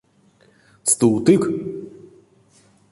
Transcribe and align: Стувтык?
Стувтык? 0.91 1.41